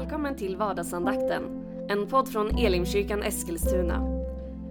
Välkommen 0.00 0.36
till 0.36 0.56
vardagsandakten, 0.56 1.42
en 1.88 2.06
podd 2.06 2.28
från 2.28 2.58
Elimkyrkan 2.58 3.22
Eskilstuna. 3.22 4.22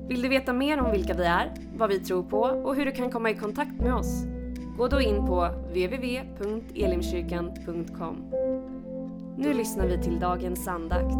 Vill 0.07 0.21
du 0.21 0.29
veta 0.29 0.53
mer 0.53 0.81
om 0.81 0.91
vilka 0.91 1.13
vi 1.13 1.23
är, 1.23 1.53
vad 1.77 1.89
vi 1.89 1.99
tror 1.99 2.23
på 2.23 2.39
och 2.39 2.75
hur 2.75 2.85
du 2.85 2.91
kan 2.91 3.11
komma 3.11 3.29
i 3.29 3.35
kontakt 3.35 3.81
med 3.81 3.93
oss? 3.93 4.23
Gå 4.77 4.87
då 4.87 5.01
in 5.01 5.25
på 5.25 5.49
www.elimkyrkan.com. 5.67 8.15
Nu 9.37 9.53
lyssnar 9.53 9.87
vi 9.87 10.03
till 10.03 10.19
dagens 10.19 10.67
andakt. 10.67 11.15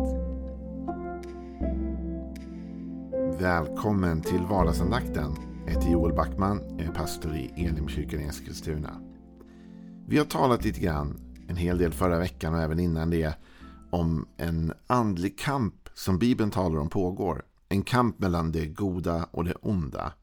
Välkommen 3.41 4.21
till 4.21 4.41
vardagsandakten. 4.49 5.31
Jag 5.65 5.73
heter 5.73 5.91
Joel 5.91 6.13
Backman, 6.13 6.61
jag 6.77 6.87
är 6.87 6.91
pastor 6.91 7.35
i 7.35 7.65
Elimkyrkan 7.65 8.19
i 8.19 8.23
Eskilstuna. 8.23 9.01
Vi 10.07 10.17
har 10.17 10.25
talat 10.25 10.65
lite 10.65 10.79
grann, 10.79 11.19
en 11.47 11.55
hel 11.55 11.77
del 11.77 11.91
förra 11.91 12.19
veckan 12.19 12.53
och 12.53 12.61
även 12.61 12.79
innan 12.79 13.09
det, 13.09 13.35
om 13.89 14.27
en 14.37 14.73
andlig 14.87 15.39
kamp 15.39 15.89
som 15.93 16.19
Bibeln 16.19 16.51
talar 16.51 16.79
om 16.79 16.89
pågår. 16.89 17.45
En 17.69 17.83
kamp 17.83 18.19
mellan 18.19 18.51
det 18.51 18.65
goda 18.65 19.27
och 19.31 19.45
det 19.45 19.53
onda. 19.53 20.13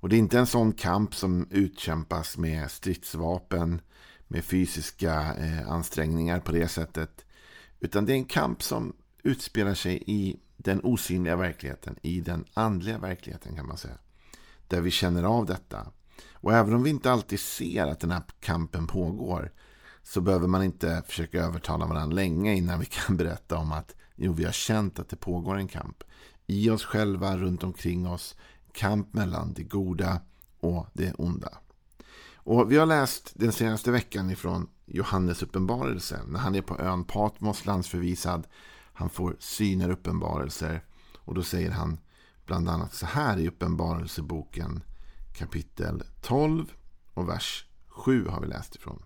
Och 0.00 0.08
det 0.08 0.16
är 0.16 0.18
inte 0.18 0.38
en 0.38 0.46
sån 0.46 0.72
kamp 0.72 1.14
som 1.14 1.46
utkämpas 1.50 2.38
med 2.38 2.70
stridsvapen, 2.70 3.80
med 4.28 4.44
fysiska 4.44 5.34
eh, 5.34 5.70
ansträngningar 5.70 6.40
på 6.40 6.52
det 6.52 6.68
sättet. 6.68 7.24
Utan 7.80 8.06
det 8.06 8.12
är 8.12 8.16
en 8.16 8.24
kamp 8.24 8.62
som 8.62 8.96
utspelar 9.22 9.74
sig 9.74 10.02
i 10.06 10.36
den 10.56 10.80
osynliga 10.82 11.36
verkligheten, 11.36 11.96
i 12.02 12.20
den 12.20 12.44
andliga 12.54 12.98
verkligheten 12.98 13.56
kan 13.56 13.66
man 13.66 13.76
säga. 13.76 13.98
Där 14.68 14.80
vi 14.80 14.90
känner 14.90 15.22
av 15.22 15.46
detta. 15.46 15.86
Och 16.32 16.52
även 16.52 16.74
om 16.74 16.82
vi 16.82 16.90
inte 16.90 17.12
alltid 17.12 17.40
ser 17.40 17.86
att 17.86 18.00
den 18.00 18.10
här 18.10 18.22
kampen 18.40 18.86
pågår 18.86 19.52
så 20.06 20.20
behöver 20.20 20.46
man 20.46 20.62
inte 20.62 21.02
försöka 21.06 21.44
övertala 21.44 21.86
varandra 21.86 22.14
länge 22.14 22.54
innan 22.54 22.80
vi 22.80 22.86
kan 22.86 23.16
berätta 23.16 23.58
om 23.58 23.72
att 23.72 23.94
jo, 24.16 24.32
vi 24.32 24.44
har 24.44 24.52
känt 24.52 24.98
att 24.98 25.08
det 25.08 25.16
pågår 25.16 25.56
en 25.56 25.68
kamp. 25.68 26.04
I 26.46 26.70
oss 26.70 26.84
själva, 26.84 27.36
runt 27.36 27.64
omkring 27.64 28.06
oss. 28.06 28.36
Kamp 28.72 29.14
mellan 29.14 29.52
det 29.52 29.62
goda 29.62 30.20
och 30.60 30.86
det 30.92 31.12
onda. 31.12 31.58
Och 32.34 32.72
Vi 32.72 32.76
har 32.76 32.86
läst 32.86 33.32
den 33.34 33.52
senaste 33.52 33.90
veckan 33.90 34.30
ifrån 34.30 34.68
Johannes 34.84 35.42
uppenbarelse. 35.42 36.20
När 36.26 36.40
han 36.40 36.54
är 36.54 36.62
på 36.62 36.78
ön 36.78 37.04
Patmos 37.04 37.66
landsförvisad. 37.66 38.46
Han 38.92 39.10
får 39.10 39.36
syner 39.38 39.90
uppenbarelser. 39.90 40.84
Och 41.16 41.34
då 41.34 41.42
säger 41.42 41.70
han 41.70 41.98
bland 42.44 42.68
annat 42.68 42.94
så 42.94 43.06
här 43.06 43.38
i 43.38 43.48
uppenbarelseboken 43.48 44.82
kapitel 45.32 46.02
12 46.20 46.72
och 47.14 47.28
vers 47.28 47.66
7 47.88 48.28
har 48.28 48.40
vi 48.40 48.46
läst 48.46 48.76
ifrån. 48.76 49.05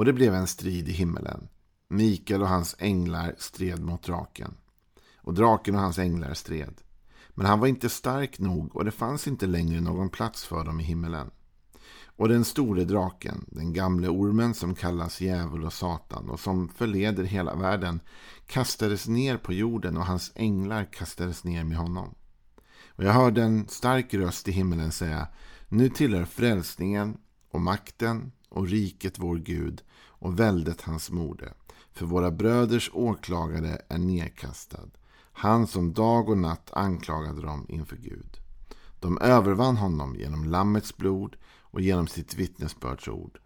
Och 0.00 0.06
det 0.06 0.12
blev 0.12 0.34
en 0.34 0.46
strid 0.46 0.88
i 0.88 0.92
himmelen. 0.92 1.48
Mikael 1.88 2.42
och 2.42 2.48
hans 2.48 2.76
änglar 2.78 3.34
stred 3.38 3.80
mot 3.82 4.02
draken. 4.02 4.54
Och 5.16 5.34
draken 5.34 5.74
och 5.74 5.80
hans 5.80 5.98
änglar 5.98 6.34
stred. 6.34 6.74
Men 7.30 7.46
han 7.46 7.60
var 7.60 7.66
inte 7.66 7.88
stark 7.88 8.38
nog 8.38 8.76
och 8.76 8.84
det 8.84 8.90
fanns 8.90 9.28
inte 9.28 9.46
längre 9.46 9.80
någon 9.80 10.08
plats 10.08 10.44
för 10.44 10.64
dem 10.64 10.80
i 10.80 10.82
himmelen. 10.82 11.30
Och 12.04 12.28
den 12.28 12.44
store 12.44 12.84
draken, 12.84 13.44
den 13.48 13.72
gamle 13.72 14.08
ormen 14.08 14.54
som 14.54 14.74
kallas 14.74 15.20
djävul 15.20 15.64
och 15.64 15.72
satan 15.72 16.30
och 16.30 16.40
som 16.40 16.68
förleder 16.68 17.24
hela 17.24 17.54
världen, 17.54 18.00
kastades 18.46 19.08
ner 19.08 19.36
på 19.36 19.52
jorden 19.52 19.96
och 19.96 20.06
hans 20.06 20.32
änglar 20.34 20.92
kastades 20.92 21.44
ner 21.44 21.64
med 21.64 21.78
honom. 21.78 22.14
Och 22.86 23.04
jag 23.04 23.12
hörde 23.12 23.42
en 23.42 23.68
stark 23.68 24.14
röst 24.14 24.48
i 24.48 24.52
himmelen 24.52 24.92
säga, 24.92 25.28
nu 25.68 25.88
tillhör 25.88 26.24
frälsningen 26.24 27.16
och 27.50 27.60
makten 27.60 28.32
och 28.48 28.68
riket 28.68 29.18
vår 29.18 29.36
Gud 29.36 29.82
och 30.20 30.40
väldet 30.40 30.80
hans 30.80 31.10
mode. 31.10 31.52
För 31.92 32.06
våra 32.06 32.30
bröders 32.30 32.90
åklagare 32.92 33.82
är 33.88 33.98
nedkastad. 33.98 34.88
Han 35.32 35.66
som 35.66 35.92
dag 35.92 36.28
och 36.28 36.38
natt 36.38 36.70
anklagade 36.72 37.42
dem 37.42 37.66
inför 37.68 37.96
Gud. 37.96 38.36
De 39.00 39.18
övervann 39.18 39.76
honom 39.76 40.16
genom 40.16 40.44
Lammets 40.44 40.96
blod 40.96 41.36
och 41.44 41.80
genom 41.80 42.06
sitt 42.06 42.34
vittnesbördsord. 42.34 43.38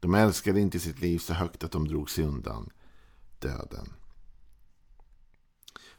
De 0.00 0.14
älskade 0.14 0.60
inte 0.60 0.78
sitt 0.80 1.00
liv 1.00 1.18
så 1.18 1.32
högt 1.32 1.64
att 1.64 1.72
de 1.72 1.88
drog 1.88 2.10
sig 2.10 2.24
undan 2.24 2.70
döden. 3.38 3.92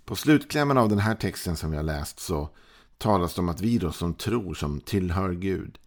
På 0.06 0.16
slutklämmen 0.16 0.78
av 0.78 0.90
den 0.90 1.00
här 1.00 1.16
texten 1.16 1.56
som 1.56 1.72
vi 1.72 1.78
har 1.78 1.84
läst 1.84 2.20
så 2.20 2.50
talas 2.98 3.36
det 3.36 3.42
om 3.42 3.50
att 3.50 3.62
vi 3.62 3.78
då 3.78 3.92
som 3.92 4.14
tror, 4.14 4.54
som 4.54 4.82
tillhör 4.82 5.32
Gud, 5.32 5.80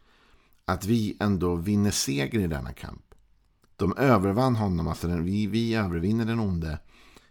att 0.65 0.84
vi 0.84 1.17
ändå 1.21 1.55
vinner 1.55 1.91
seger 1.91 2.39
i 2.39 2.47
denna 2.47 2.73
kamp. 2.73 3.06
De 3.77 3.97
övervann 3.97 4.57
honom, 4.57 4.89
alltså 4.89 5.09
den, 5.09 5.25
vi, 5.25 5.47
vi 5.47 5.75
övervinner 5.75 6.25
den 6.25 6.41
onde 6.41 6.79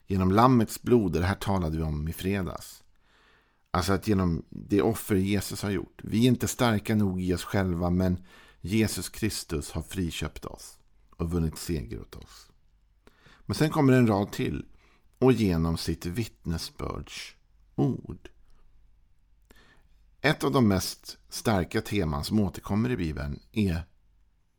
genom 0.08 0.32
Lammets 0.32 0.82
blod. 0.82 1.14
Det 1.14 1.26
här 1.26 1.36
talade 1.36 1.78
vi 1.78 1.84
om 1.84 2.08
i 2.08 2.14
fredags. 2.14 2.84
Alltså 3.72 3.94
att 3.94 4.08
genom 4.08 4.46
det 4.50 4.82
offer 4.82 5.16
Jesus 5.16 5.64
har 5.64 5.72
gjort. 5.72 6.02
Vi 6.04 6.24
är 6.24 6.28
inte 6.28 6.48
starka 6.48 6.96
nog 6.96 7.22
i 7.22 7.34
oss 7.34 7.44
själva, 7.44 7.90
men 7.90 8.24
Jesus 8.62 9.10
Kristus 9.10 9.72
har 9.72 9.82
friköpt 9.82 10.46
oss 10.46 10.80
och 11.10 11.32
vunnit 11.32 11.58
seger 11.58 12.02
åt 12.02 12.16
oss. 12.16 12.50
Men 13.46 13.56
sen 13.56 13.70
kommer 13.70 13.94
en 13.94 14.08
rad 14.08 14.32
till. 14.32 14.66
Och 15.20 15.32
genom 15.32 15.78
sitt 15.78 16.06
vittnesbörds 16.06 17.36
ord. 17.76 18.30
Ett 20.22 20.44
av 20.44 20.52
de 20.52 20.68
mest 20.68 21.18
starka 21.30 21.82
teman 21.82 22.24
som 22.24 22.40
återkommer 22.40 22.90
i 22.90 22.98
Bibeln 22.98 23.40
är 23.52 23.84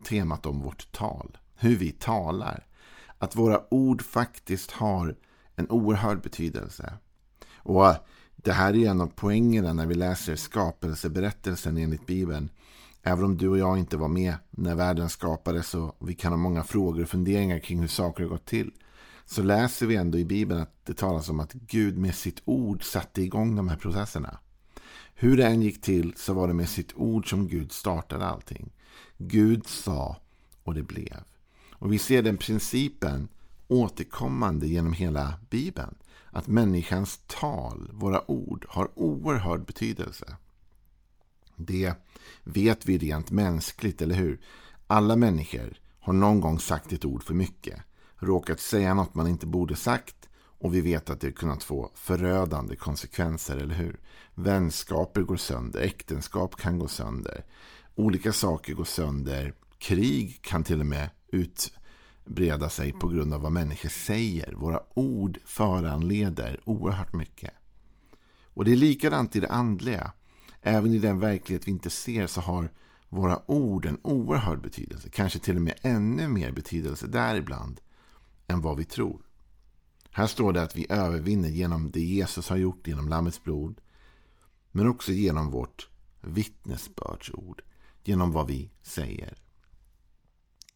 temat 0.04 0.46
om 0.46 0.60
vårt 0.60 0.92
tal. 0.92 1.38
Hur 1.58 1.76
vi 1.76 1.92
talar. 1.92 2.66
Att 3.18 3.36
våra 3.36 3.74
ord 3.74 4.02
faktiskt 4.02 4.70
har 4.70 5.16
en 5.56 5.70
oerhörd 5.70 6.22
betydelse. 6.22 6.92
Och 7.56 7.86
eh, 7.86 7.96
det 8.36 8.52
här 8.52 8.76
är 8.76 8.90
en 8.90 9.00
av 9.00 9.06
poängerna 9.06 9.72
när 9.72 9.86
vi 9.86 9.94
läser 9.94 10.36
skapelseberättelsen 10.36 11.76
enligt 11.76 12.06
Bibeln. 12.06 12.50
Även 13.02 13.24
om 13.24 13.36
du 13.36 13.48
och 13.48 13.58
jag 13.58 13.78
inte 13.78 13.96
var 13.96 14.08
med 14.08 14.34
när 14.50 14.74
världen 14.74 15.08
skapades 15.08 15.74
och 15.74 15.96
vi 15.98 16.14
kan 16.14 16.32
ha 16.32 16.36
många 16.36 16.64
frågor 16.64 17.02
och 17.02 17.08
funderingar 17.08 17.58
kring 17.58 17.80
hur 17.80 17.88
saker 17.88 18.22
har 18.22 18.30
gått 18.30 18.46
till. 18.46 18.72
Så 19.24 19.42
läser 19.42 19.86
vi 19.86 19.96
ändå 19.96 20.18
i 20.18 20.24
Bibeln 20.24 20.60
att 20.60 20.84
det 20.84 20.94
talas 20.94 21.28
om 21.28 21.40
att 21.40 21.52
Gud 21.52 21.98
med 21.98 22.14
sitt 22.14 22.42
ord 22.44 22.84
satte 22.84 23.22
igång 23.22 23.56
de 23.56 23.68
här 23.68 23.76
processerna. 23.76 24.38
Hur 25.14 25.36
det 25.36 25.46
än 25.46 25.62
gick 25.62 25.80
till 25.80 26.14
så 26.16 26.34
var 26.34 26.48
det 26.48 26.54
med 26.54 26.68
sitt 26.68 26.92
ord 26.96 27.30
som 27.30 27.48
Gud 27.48 27.72
startade 27.72 28.26
allting. 28.26 28.72
Gud 29.18 29.66
sa 29.66 30.16
och 30.62 30.74
det 30.74 30.82
blev. 30.82 31.24
Och 31.78 31.92
vi 31.92 31.98
ser 31.98 32.22
den 32.22 32.36
principen 32.36 33.28
återkommande 33.68 34.66
genom 34.66 34.92
hela 34.92 35.34
Bibeln. 35.50 35.94
Att 36.30 36.46
människans 36.46 37.20
tal, 37.26 37.90
våra 37.92 38.30
ord, 38.30 38.66
har 38.68 38.90
oerhörd 38.94 39.66
betydelse. 39.66 40.36
Det 41.56 41.94
vet 42.44 42.86
vi 42.86 42.98
rent 42.98 43.30
mänskligt, 43.30 44.02
eller 44.02 44.14
hur? 44.14 44.40
Alla 44.86 45.16
människor 45.16 45.78
har 46.00 46.12
någon 46.12 46.40
gång 46.40 46.58
sagt 46.58 46.92
ett 46.92 47.04
ord 47.04 47.24
för 47.24 47.34
mycket. 47.34 47.80
Råkat 48.16 48.60
säga 48.60 48.94
något 48.94 49.14
man 49.14 49.26
inte 49.26 49.46
borde 49.46 49.76
sagt 49.76 50.28
och 50.58 50.74
vi 50.74 50.80
vet 50.80 51.10
att 51.10 51.20
det 51.20 51.32
kunnat 51.32 51.62
få 51.62 51.90
förödande 51.94 52.76
konsekvenser, 52.76 53.56
eller 53.56 53.74
hur? 53.74 54.00
Vänskaper 54.34 55.22
går 55.22 55.36
sönder, 55.36 55.80
äktenskap 55.80 56.56
kan 56.56 56.78
gå 56.78 56.88
sönder. 56.88 57.44
Olika 57.94 58.32
saker 58.32 58.74
går 58.74 58.84
sönder. 58.84 59.54
Krig 59.78 60.42
kan 60.42 60.64
till 60.64 60.80
och 60.80 60.86
med 60.86 61.10
utbreda 61.28 62.68
sig 62.68 62.92
på 62.92 63.08
grund 63.08 63.34
av 63.34 63.40
vad 63.40 63.52
människor 63.52 63.88
säger. 63.88 64.52
Våra 64.52 64.80
ord 64.94 65.38
föranleder 65.44 66.60
oerhört 66.64 67.12
mycket. 67.12 67.54
Och 68.54 68.64
det 68.64 68.72
är 68.72 68.76
likadant 68.76 69.36
i 69.36 69.40
det 69.40 69.48
andliga. 69.48 70.12
Även 70.62 70.92
i 70.92 70.98
den 70.98 71.20
verklighet 71.20 71.66
vi 71.66 71.70
inte 71.70 71.90
ser 71.90 72.26
så 72.26 72.40
har 72.40 72.70
våra 73.08 73.50
ord 73.50 73.86
en 73.86 74.00
oerhörd 74.02 74.60
betydelse. 74.60 75.08
Kanske 75.10 75.38
till 75.38 75.56
och 75.56 75.62
med 75.62 75.74
ännu 75.82 76.28
mer 76.28 76.52
betydelse 76.52 77.06
däribland 77.06 77.80
än 78.46 78.60
vad 78.60 78.76
vi 78.76 78.84
tror. 78.84 79.22
Här 80.10 80.26
står 80.26 80.52
det 80.52 80.62
att 80.62 80.76
vi 80.76 80.86
övervinner 80.88 81.48
genom 81.48 81.90
det 81.90 82.00
Jesus 82.00 82.48
har 82.48 82.56
gjort 82.56 82.86
genom 82.86 83.08
Lammets 83.08 83.42
blod. 83.42 83.80
Men 84.72 84.88
också 84.88 85.12
genom 85.12 85.50
vårt 85.50 85.88
vittnesbördsord. 86.20 87.62
Genom 88.04 88.32
vad 88.32 88.46
vi 88.46 88.70
säger. 88.82 89.45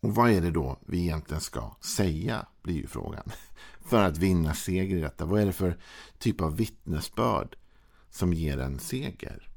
Och 0.00 0.14
vad 0.14 0.31
är 0.31 0.41
det 0.41 0.50
då 0.50 0.79
vi 0.87 1.00
egentligen 1.00 1.41
ska 1.41 1.76
säga? 1.81 2.47
Blir 2.62 2.75
ju 2.75 2.87
frågan. 2.87 3.25
För 3.81 4.02
att 4.02 4.19
vinna 4.19 4.55
seger 4.55 4.97
i 4.97 5.00
detta. 5.00 5.25
Vad 5.25 5.41
är 5.41 5.47
det 5.47 5.52
för 5.52 5.79
typ 6.19 6.41
av 6.41 6.56
vittnesbörd 6.56 7.56
som 8.11 8.32
ger 8.32 8.58
en 8.58 8.79
seger? 8.79 9.49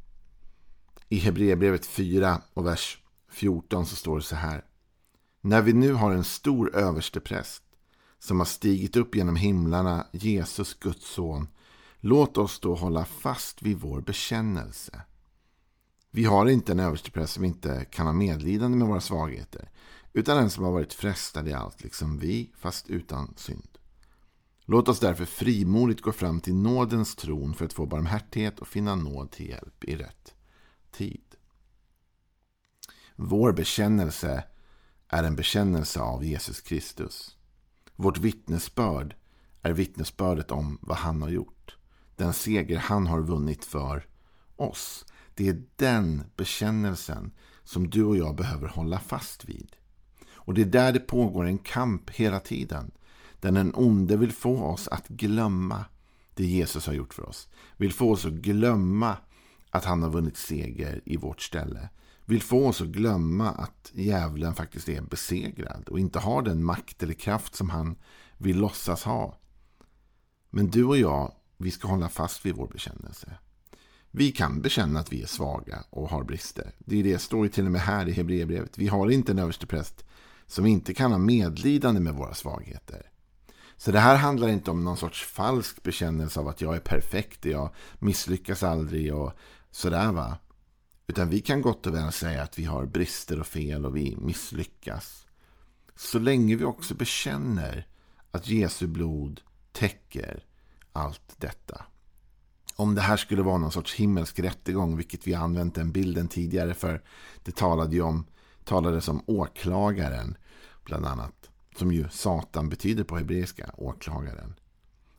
I 1.09 1.17
Hebreerbrevet 1.17 1.85
4 1.85 2.41
och 2.53 2.65
vers 2.65 2.97
14 3.31 3.85
så 3.85 3.95
står 3.95 4.15
det 4.15 4.23
så 4.23 4.35
här. 4.35 4.65
När 5.41 5.61
vi 5.61 5.73
nu 5.73 5.93
har 5.93 6.11
en 6.11 6.23
stor 6.23 6.75
överstepräst 6.75 7.63
som 8.19 8.39
har 8.39 8.45
stigit 8.45 8.95
upp 8.95 9.15
genom 9.15 9.35
himlarna, 9.35 10.07
Jesus 10.11 10.73
Guds 10.73 11.13
son. 11.13 11.47
Låt 11.99 12.37
oss 12.37 12.59
då 12.59 12.75
hålla 12.75 13.05
fast 13.05 13.61
vid 13.61 13.77
vår 13.77 14.01
bekännelse. 14.01 15.01
Vi 16.11 16.23
har 16.23 16.49
inte 16.49 16.71
en 16.71 16.79
överstepräst 16.79 17.33
som 17.33 17.43
inte 17.43 17.85
kan 17.85 18.05
ha 18.05 18.13
medlidande 18.13 18.77
med 18.77 18.87
våra 18.87 19.01
svagheter 19.01 19.69
utan 20.13 20.37
den 20.37 20.49
som 20.49 20.63
har 20.63 20.71
varit 20.71 20.93
frestad 20.93 21.47
i 21.47 21.53
allt, 21.53 21.83
liksom 21.83 22.19
vi, 22.19 22.51
fast 22.57 22.89
utan 22.89 23.33
synd. 23.37 23.77
Låt 24.65 24.89
oss 24.89 24.99
därför 24.99 25.25
frimodigt 25.25 26.01
gå 26.01 26.11
fram 26.11 26.41
till 26.41 26.55
nådens 26.55 27.15
tron 27.15 27.53
för 27.53 27.65
att 27.65 27.73
få 27.73 27.85
barmhärtighet 27.85 28.59
och 28.59 28.67
finna 28.67 28.95
nåd 28.95 29.31
till 29.31 29.49
hjälp 29.49 29.83
i 29.83 29.95
rätt 29.95 30.33
tid. 30.91 31.35
Vår 33.15 33.51
bekännelse 33.51 34.43
är 35.07 35.23
en 35.23 35.35
bekännelse 35.35 35.99
av 35.99 36.25
Jesus 36.25 36.61
Kristus. 36.61 37.37
Vårt 37.95 38.17
vittnesbörd 38.17 39.15
är 39.61 39.73
vittnesbördet 39.73 40.51
om 40.51 40.79
vad 40.81 40.97
han 40.97 41.21
har 41.21 41.29
gjort. 41.29 41.77
Den 42.15 42.33
seger 42.33 42.77
han 42.77 43.07
har 43.07 43.21
vunnit 43.21 43.65
för 43.65 44.07
oss. 44.55 45.05
Det 45.35 45.49
är 45.49 45.63
den 45.75 46.23
bekännelsen 46.35 47.31
som 47.63 47.89
du 47.89 48.03
och 48.03 48.17
jag 48.17 48.35
behöver 48.35 48.67
hålla 48.67 48.99
fast 48.99 49.45
vid. 49.45 49.75
Och 50.45 50.53
det 50.53 50.61
är 50.61 50.65
där 50.65 50.91
det 50.91 50.99
pågår 50.99 51.45
en 51.45 51.57
kamp 51.57 52.09
hela 52.09 52.39
tiden. 52.39 52.91
Där 53.39 53.51
den 53.51 53.71
onde 53.75 54.17
vill 54.17 54.31
få 54.31 54.63
oss 54.63 54.87
att 54.87 55.07
glömma 55.07 55.85
det 56.35 56.45
Jesus 56.45 56.87
har 56.87 56.93
gjort 56.93 57.13
för 57.13 57.29
oss. 57.29 57.47
Vill 57.77 57.93
få 57.93 58.11
oss 58.11 58.25
att 58.25 58.33
glömma 58.33 59.17
att 59.69 59.85
han 59.85 60.03
har 60.03 60.09
vunnit 60.09 60.37
seger 60.37 61.01
i 61.05 61.17
vårt 61.17 61.41
ställe. 61.41 61.89
Vill 62.25 62.41
få 62.41 62.67
oss 62.67 62.81
att 62.81 62.87
glömma 62.87 63.49
att 63.49 63.91
djävulen 63.93 64.55
faktiskt 64.55 64.89
är 64.89 65.01
besegrad 65.01 65.89
och 65.89 65.99
inte 65.99 66.19
har 66.19 66.41
den 66.41 66.63
makt 66.63 67.03
eller 67.03 67.13
kraft 67.13 67.55
som 67.55 67.69
han 67.69 67.95
vill 68.37 68.57
låtsas 68.57 69.03
ha. 69.03 69.37
Men 70.49 70.69
du 70.69 70.85
och 70.85 70.97
jag, 70.97 71.33
vi 71.57 71.71
ska 71.71 71.87
hålla 71.87 72.09
fast 72.09 72.45
vid 72.45 72.55
vår 72.55 72.67
bekännelse. 72.67 73.37
Vi 74.11 74.31
kan 74.31 74.61
bekänna 74.61 74.99
att 74.99 75.13
vi 75.13 75.21
är 75.21 75.27
svaga 75.27 75.83
och 75.89 76.09
har 76.09 76.23
brister. 76.23 76.71
Det 76.79 76.99
är 76.99 77.03
det 77.03 77.19
står 77.19 77.47
till 77.47 77.65
och 77.65 77.71
med 77.71 77.81
här 77.81 78.09
i 78.09 78.11
Hebreerbrevet. 78.11 78.77
Vi 78.77 78.87
har 78.87 79.09
inte 79.09 79.31
en 79.31 79.39
överstepräst 79.39 80.05
som 80.47 80.65
inte 80.65 80.93
kan 80.93 81.11
ha 81.11 81.17
medlidande 81.17 82.01
med 82.01 82.13
våra 82.13 82.33
svagheter. 82.33 83.09
Så 83.77 83.91
det 83.91 83.99
här 83.99 84.15
handlar 84.15 84.47
inte 84.47 84.71
om 84.71 84.83
någon 84.83 84.97
sorts 84.97 85.23
falsk 85.25 85.83
bekännelse 85.83 86.39
av 86.39 86.47
att 86.47 86.61
jag 86.61 86.75
är 86.75 86.79
perfekt, 86.79 87.45
jag 87.45 87.69
misslyckas 87.99 88.63
aldrig 88.63 89.15
och 89.15 89.33
sådär 89.71 90.11
va. 90.11 90.37
Utan 91.07 91.29
vi 91.29 91.39
kan 91.39 91.61
gott 91.61 91.87
och 91.87 91.93
väl 91.93 92.11
säga 92.11 92.43
att 92.43 92.59
vi 92.59 92.65
har 92.65 92.85
brister 92.85 93.39
och 93.39 93.47
fel 93.47 93.85
och 93.85 93.95
vi 93.95 94.17
misslyckas. 94.21 95.27
Så 95.95 96.19
länge 96.19 96.55
vi 96.55 96.63
också 96.63 96.95
bekänner 96.95 97.87
att 98.31 98.47
Jesu 98.47 98.87
blod 98.87 99.41
täcker 99.71 100.43
allt 100.93 101.35
detta. 101.37 101.85
Om 102.75 102.95
det 102.95 103.01
här 103.01 103.17
skulle 103.17 103.41
vara 103.41 103.57
någon 103.57 103.71
sorts 103.71 103.93
himmelsk 103.93 104.39
rättegång, 104.39 104.97
vilket 104.97 105.27
vi 105.27 105.33
använt 105.33 105.75
den 105.75 105.91
bilden 105.91 106.27
tidigare 106.27 106.73
för 106.73 107.01
det 107.43 107.55
talade 107.55 107.95
ju 107.95 108.01
om, 108.01 108.25
talades 108.65 109.07
om 109.07 109.23
åklagaren 109.27 110.37
bland 110.85 111.05
annat. 111.05 111.49
Som 111.75 111.91
ju 111.91 112.09
Satan 112.09 112.69
betyder 112.69 113.03
på 113.03 113.17
hebreiska, 113.17 113.71
åklagaren. 113.77 114.55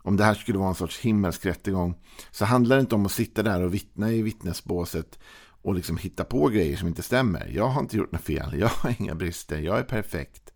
Om 0.02 0.16
det 0.16 0.24
här 0.24 0.34
skulle 0.34 0.58
vara 0.58 0.68
en 0.68 0.74
sorts 0.74 1.00
himmelsk 1.00 1.46
rättegång 1.46 1.94
så 2.30 2.44
handlar 2.44 2.76
det 2.76 2.80
inte 2.80 2.94
om 2.94 3.06
att 3.06 3.12
sitta 3.12 3.42
där 3.42 3.62
och 3.62 3.74
vittna 3.74 4.12
i 4.12 4.22
vittnesbåset 4.22 5.18
och 5.62 5.74
liksom 5.74 5.96
hitta 5.96 6.24
på 6.24 6.48
grejer 6.48 6.76
som 6.76 6.88
inte 6.88 7.02
stämmer. 7.02 7.46
Jag 7.54 7.68
har 7.68 7.80
inte 7.80 7.96
gjort 7.96 8.12
något 8.12 8.20
fel, 8.20 8.58
jag 8.58 8.68
har 8.68 8.94
inga 9.00 9.14
brister, 9.14 9.58
jag 9.58 9.78
är 9.78 9.82
perfekt. 9.82 10.50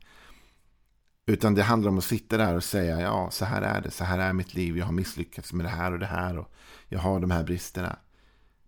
Utan 1.27 1.55
det 1.55 1.63
handlar 1.63 1.91
om 1.91 1.99
att 1.99 2.05
sitta 2.05 2.37
där 2.37 2.57
och 2.57 2.65
säga 2.65 3.01
ja, 3.01 3.31
så 3.31 3.45
här 3.45 3.63
är 3.63 3.81
det, 3.81 3.91
så 3.91 4.05
här 4.05 4.19
är 4.19 4.33
mitt 4.33 4.55
liv, 4.55 4.79
jag 4.79 4.87
har 4.87 4.93
misslyckats 4.93 5.53
med 5.53 5.67
det 5.67 5.71
här 5.71 5.93
och 5.93 5.99
det 5.99 6.07
här 6.07 6.39
och 6.39 6.53
jag 6.89 6.99
har 6.99 7.21
de 7.21 7.31
här 7.31 7.45
bristerna. 7.45 7.99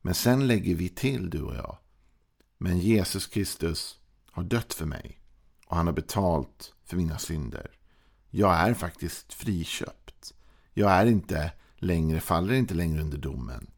Men 0.02 0.14
sen 0.14 0.46
lägger 0.46 0.74
vi 0.74 0.88
till 0.88 1.30
du 1.30 1.42
och 1.42 1.54
jag. 1.54 1.76
Men 2.58 2.78
Jesus 2.78 3.26
Kristus 3.26 3.99
har 4.30 4.42
dött 4.42 4.74
för 4.74 4.86
mig 4.86 5.20
och 5.66 5.76
han 5.76 5.86
har 5.86 5.94
betalt 5.94 6.74
för 6.84 6.96
mina 6.96 7.18
synder. 7.18 7.70
Jag 8.30 8.54
är 8.54 8.74
faktiskt 8.74 9.32
friköpt. 9.32 10.34
Jag 10.72 10.90
är 10.90 11.06
inte 11.06 11.52
längre, 11.76 12.20
faller 12.20 12.54
inte 12.54 12.74
längre 12.74 13.00
under 13.00 13.18
domen, 13.18 13.70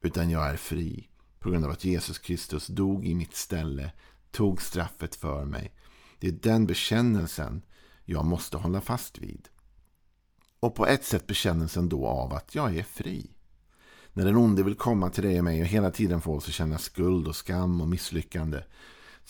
utan 0.00 0.30
jag 0.30 0.50
är 0.50 0.56
fri 0.56 1.08
på 1.38 1.50
grund 1.50 1.64
av 1.64 1.70
att 1.70 1.84
Jesus 1.84 2.18
Kristus 2.18 2.66
dog 2.66 3.06
i 3.06 3.14
mitt 3.14 3.36
ställe, 3.36 3.92
tog 4.30 4.62
straffet 4.62 5.14
för 5.14 5.44
mig. 5.44 5.74
Det 6.18 6.28
är 6.28 6.32
den 6.32 6.66
bekännelsen 6.66 7.62
jag 8.04 8.24
måste 8.24 8.56
hålla 8.56 8.80
fast 8.80 9.18
vid. 9.18 9.48
Och 10.60 10.74
på 10.74 10.86
ett 10.86 11.04
sätt 11.04 11.26
bekännelsen 11.26 11.88
då 11.88 12.06
av 12.06 12.34
att 12.34 12.54
jag 12.54 12.76
är 12.76 12.82
fri. 12.82 13.30
När 14.12 14.24
den 14.24 14.36
onde 14.36 14.62
vill 14.62 14.74
komma 14.74 15.10
till 15.10 15.24
dig 15.24 15.38
och 15.38 15.44
mig 15.44 15.60
och 15.60 15.66
hela 15.66 15.90
tiden 15.90 16.20
få 16.20 16.34
oss 16.34 16.48
att 16.48 16.54
känna 16.54 16.78
skuld 16.78 17.28
och 17.28 17.36
skam 17.36 17.80
och 17.80 17.88
misslyckande 17.88 18.62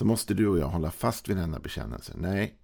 så 0.01 0.07
måste 0.07 0.35
du 0.35 0.49
och 0.49 0.59
jag 0.59 0.69
hålla 0.69 0.91
fast 0.91 1.29
vid 1.29 1.37
denna 1.37 1.59
bekännelse. 1.59 2.13
Nej, 2.17 2.59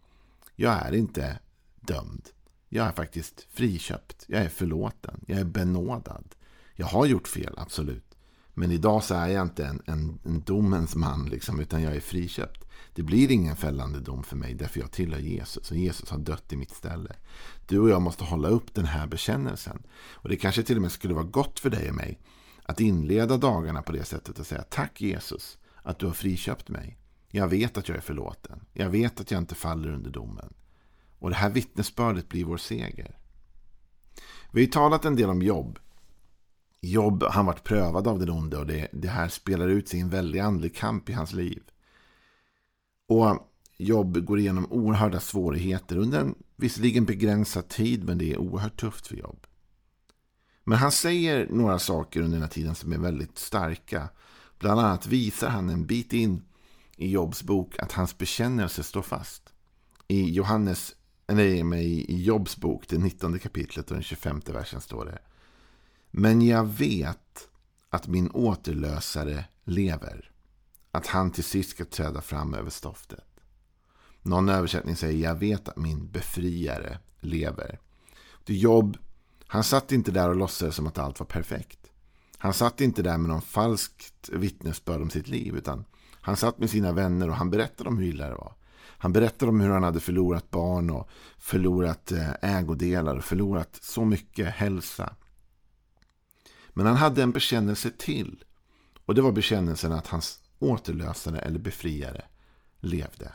jag 0.54 0.72
är 0.72 0.94
inte 0.94 1.38
dömd. 1.80 2.28
Jag 2.68 2.86
är 2.86 2.92
faktiskt 2.92 3.46
friköpt. 3.50 4.24
Jag 4.28 4.42
är 4.42 4.48
förlåten. 4.48 5.20
Jag 5.26 5.40
är 5.40 5.44
benådad. 5.44 6.34
Jag 6.74 6.86
har 6.86 7.06
gjort 7.06 7.28
fel, 7.28 7.54
absolut. 7.58 8.16
Men 8.54 8.70
idag 8.70 9.04
så 9.04 9.14
är 9.14 9.28
jag 9.28 9.42
inte 9.42 9.66
en, 9.66 9.82
en, 9.86 10.18
en 10.24 10.40
domens 10.40 10.94
man, 10.94 11.28
liksom, 11.28 11.60
utan 11.60 11.82
jag 11.82 11.96
är 11.96 12.00
friköpt. 12.00 12.64
Det 12.94 13.02
blir 13.02 13.30
ingen 13.30 13.56
fällande 13.56 14.00
dom 14.00 14.22
för 14.22 14.36
mig 14.36 14.54
därför 14.54 14.80
jag 14.80 14.90
tillhör 14.90 15.20
Jesus 15.20 15.70
och 15.70 15.76
Jesus 15.76 16.10
har 16.10 16.18
dött 16.18 16.52
i 16.52 16.56
mitt 16.56 16.74
ställe. 16.74 17.16
Du 17.66 17.78
och 17.78 17.90
jag 17.90 18.02
måste 18.02 18.24
hålla 18.24 18.48
upp 18.48 18.74
den 18.74 18.86
här 18.86 19.06
bekännelsen. 19.06 19.82
Och 20.12 20.28
det 20.28 20.36
kanske 20.36 20.62
till 20.62 20.76
och 20.76 20.82
med 20.82 20.92
skulle 20.92 21.14
vara 21.14 21.24
gott 21.24 21.60
för 21.60 21.70
dig 21.70 21.88
och 21.88 21.96
mig 21.96 22.20
att 22.62 22.80
inleda 22.80 23.36
dagarna 23.36 23.82
på 23.82 23.92
det 23.92 24.04
sättet 24.04 24.38
och 24.38 24.46
säga 24.46 24.62
tack 24.62 25.00
Jesus 25.00 25.58
att 25.82 25.98
du 25.98 26.06
har 26.06 26.14
friköpt 26.14 26.68
mig. 26.68 26.98
Jag 27.28 27.48
vet 27.48 27.78
att 27.78 27.88
jag 27.88 27.96
är 27.96 28.02
förlåten. 28.02 28.60
Jag 28.72 28.90
vet 28.90 29.20
att 29.20 29.30
jag 29.30 29.38
inte 29.38 29.54
faller 29.54 29.90
under 29.90 30.10
domen. 30.10 30.54
Och 31.18 31.30
det 31.30 31.36
här 31.36 31.50
vittnesbördet 31.50 32.28
blir 32.28 32.44
vår 32.44 32.56
seger. 32.56 33.18
Vi 34.52 34.64
har 34.64 34.72
talat 34.72 35.04
en 35.04 35.16
del 35.16 35.30
om 35.30 35.42
jobb. 35.42 35.78
Jobb, 36.80 37.24
han 37.30 37.46
varit 37.46 37.64
prövad 37.64 38.08
av 38.08 38.18
den 38.18 38.30
onde 38.30 38.56
och 38.56 38.66
det, 38.66 38.88
det 38.92 39.08
här 39.08 39.28
spelar 39.28 39.68
ut 39.68 39.88
sig 39.88 39.98
i 39.98 40.02
en 40.02 40.10
väldig 40.10 40.38
andlig 40.38 40.76
kamp 40.76 41.08
i 41.08 41.12
hans 41.12 41.32
liv. 41.32 41.62
Och 43.08 43.52
Jobb 43.78 44.24
går 44.24 44.38
igenom 44.38 44.72
oerhörda 44.72 45.20
svårigheter 45.20 45.96
under 45.96 46.20
en 46.20 46.34
visserligen 46.56 47.04
begränsad 47.04 47.68
tid, 47.68 48.04
men 48.04 48.18
det 48.18 48.32
är 48.32 48.38
oerhört 48.38 48.80
tufft 48.80 49.06
för 49.06 49.16
Jobb. 49.16 49.46
Men 50.64 50.78
han 50.78 50.92
säger 50.92 51.48
några 51.50 51.78
saker 51.78 52.20
under 52.20 52.36
den 52.36 52.42
här 52.42 52.48
tiden 52.48 52.74
som 52.74 52.92
är 52.92 52.98
väldigt 52.98 53.38
starka. 53.38 54.08
Bland 54.58 54.80
annat 54.80 55.06
visar 55.06 55.48
han 55.48 55.70
en 55.70 55.86
bit 55.86 56.12
in 56.12 56.42
i 56.96 57.10
Jobs 57.10 57.42
bok 57.42 57.78
att 57.78 57.92
hans 57.92 58.18
bekännelse 58.18 58.82
står 58.82 59.02
fast. 59.02 59.42
I 60.08 60.30
Johannes, 60.30 60.94
nej, 61.26 61.74
i 62.08 62.22
Jobs 62.22 62.56
bok, 62.56 62.88
det 62.88 62.98
19 62.98 63.38
kapitlet 63.38 63.90
och 63.90 63.94
den 63.94 64.02
25 64.02 64.40
versen 64.46 64.80
står 64.80 65.04
det. 65.04 65.18
Men 66.10 66.42
jag 66.42 66.64
vet 66.64 67.48
att 67.90 68.06
min 68.06 68.30
återlösare 68.30 69.44
lever 69.64 70.30
att 70.90 71.06
han 71.06 71.30
till 71.30 71.44
sist 71.44 71.70
ska 71.70 71.84
träda 71.84 72.20
fram 72.20 72.54
över 72.54 72.70
stoftet. 72.70 73.24
Någon 74.22 74.48
översättning 74.48 74.96
säger 74.96 75.28
jag 75.28 75.34
vet 75.34 75.68
att 75.68 75.76
min 75.76 76.10
befriare 76.10 76.98
lever. 77.20 77.78
Det 78.44 78.54
jobb, 78.54 78.98
han 79.46 79.64
satt 79.64 79.92
inte 79.92 80.10
där 80.10 80.28
och 80.28 80.36
låtsades 80.36 80.76
som 80.76 80.86
att 80.86 80.98
allt 80.98 81.20
var 81.20 81.26
perfekt. 81.26 81.78
Han 82.38 82.54
satt 82.54 82.80
inte 82.80 83.02
där 83.02 83.18
med 83.18 83.28
någon 83.28 83.42
falskt 83.42 84.28
vittnesbörd 84.32 85.02
om 85.02 85.10
sitt 85.10 85.28
liv 85.28 85.56
utan 85.56 85.84
han 86.26 86.36
satt 86.36 86.58
med 86.58 86.70
sina 86.70 86.92
vänner 86.92 87.28
och 87.28 87.36
han 87.36 87.50
berättade 87.50 87.88
om 87.88 87.98
hur 87.98 88.06
illa 88.06 88.28
det 88.28 88.34
var. 88.34 88.54
Han 88.98 89.12
berättade 89.12 89.48
om 89.48 89.60
hur 89.60 89.70
han 89.70 89.82
hade 89.82 90.00
förlorat 90.00 90.50
barn 90.50 90.90
och 90.90 91.08
förlorat 91.38 92.12
eh, 92.12 92.30
ägodelar 92.42 93.16
och 93.16 93.24
förlorat 93.24 93.78
så 93.82 94.04
mycket 94.04 94.46
hälsa. 94.54 95.14
Men 96.68 96.86
han 96.86 96.96
hade 96.96 97.22
en 97.22 97.32
bekännelse 97.32 97.90
till. 97.98 98.44
Och 99.04 99.14
det 99.14 99.22
var 99.22 99.32
bekännelsen 99.32 99.92
att 99.92 100.06
hans 100.06 100.40
återlösare 100.58 101.38
eller 101.38 101.58
befriare 101.58 102.24
levde. 102.80 103.32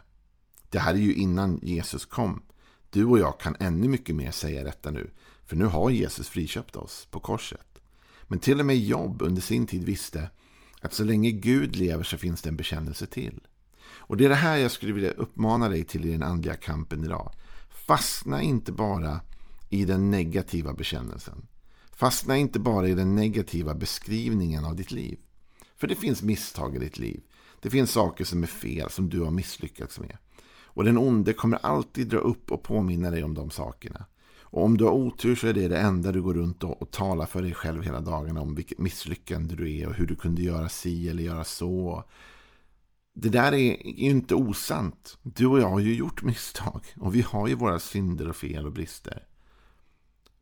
Det 0.70 0.80
här 0.80 0.94
är 0.94 0.98
ju 0.98 1.14
innan 1.14 1.60
Jesus 1.64 2.06
kom. 2.06 2.42
Du 2.90 3.06
och 3.06 3.20
jag 3.20 3.40
kan 3.40 3.56
ännu 3.60 3.88
mycket 3.88 4.16
mer 4.16 4.32
säga 4.32 4.64
detta 4.64 4.92
nu. 4.92 5.12
För 5.46 5.56
nu 5.56 5.66
har 5.66 5.90
Jesus 5.90 6.30
friköpt 6.30 6.76
oss 6.76 7.08
på 7.12 7.20
korset. 7.20 7.82
Men 8.24 8.40
till 8.40 8.60
och 8.60 8.66
med 8.66 8.78
Jobb 8.78 9.22
under 9.22 9.42
sin 9.42 9.68
tid 9.68 9.84
visste 9.84 10.30
att 10.82 10.94
så 10.94 11.04
länge 11.04 11.32
Gud 11.32 11.76
lever 11.76 12.04
så 12.04 12.18
finns 12.18 12.42
det 12.42 12.50
en 12.50 12.58
bekännelse 12.58 13.06
till. 13.06 13.40
Och 13.84 14.18
det 14.18 14.26
är 14.26 14.30
det 14.30 14.36
här 14.36 14.58
jag 14.58 14.72
skulle 14.72 14.94
vilja 14.94 15.12
uppmana 15.12 15.70
dig 15.70 15.84
till 15.84 16.06
i 16.06 16.12
den 16.12 16.24
andliga 16.24 16.56
kampen 16.56 17.04
idag. 17.04 17.32
Fastna 17.70 18.42
inte 18.42 18.72
bara 18.72 19.22
i 19.70 19.86
den 19.86 20.12
negativa 20.12 20.74
bekännelsen. 20.74 21.48
Fastna 21.92 22.38
inte 22.38 22.60
bara 22.60 22.88
i 22.88 22.94
den 22.94 23.16
negativa 23.16 23.74
beskrivningen 23.74 24.66
av 24.66 24.76
ditt 24.76 24.92
liv. 24.92 25.20
För 25.78 25.88
det 25.88 25.96
finns 25.96 26.22
misstag 26.22 26.76
i 26.76 26.80
ditt 26.80 27.00
liv. 27.00 27.22
Det 27.62 27.70
finns 27.70 27.92
saker 27.92 28.26
som 28.26 28.44
är 28.44 28.48
fel, 28.48 28.90
som 28.90 29.10
du 29.10 29.20
har 29.20 29.32
misslyckats 29.32 30.00
med. 30.00 30.18
Och 30.64 30.84
den 30.84 30.98
onde 30.98 31.34
kommer 31.34 31.58
alltid 31.58 32.08
dra 32.08 32.18
upp 32.18 32.52
och 32.52 32.64
påminna 32.64 33.12
dig 33.12 33.24
om 33.24 33.34
de 33.34 33.50
sakerna. 33.50 34.06
Och 34.52 34.64
om 34.64 34.78
du 34.78 34.84
har 34.84 34.92
otur 34.92 35.36
så 35.36 35.48
är 35.48 35.54
det 35.54 35.68
det 35.68 35.80
enda 35.80 36.12
du 36.12 36.22
går 36.22 36.34
runt 36.34 36.64
och, 36.64 36.82
och 36.82 36.92
talar 36.92 37.26
för 37.26 37.42
dig 37.42 37.54
själv 37.54 37.84
hela 37.84 38.02
dagarna 38.02 38.42
om 38.42 38.56
vilket 38.56 38.80
misslyckande 38.80 39.56
du 39.56 39.78
är 39.78 39.88
och 39.88 39.94
hur 39.94 40.08
du 40.08 40.16
kunde 40.16 40.42
göra 40.42 40.70
si 40.70 41.10
eller 41.10 41.24
göra 41.24 41.44
så. 41.44 42.04
det 43.14 43.30
där 43.30 43.52
är 43.54 43.88
ju 43.88 44.10
inte 44.10 44.36
osant. 44.36 45.18
Du 45.22 45.48
och 45.48 45.60
jag 45.60 45.70
har 45.70 45.80
ju 45.80 45.96
gjort 45.96 46.24
misstag. 46.24 46.86
Och 46.98 47.16
vi 47.16 47.22
har 47.22 47.48
ju 47.48 47.56
våra 47.56 47.80
synder 47.80 48.30
och 48.30 48.36
fel 48.36 48.66
och 48.66 48.72
brister. 48.72 49.28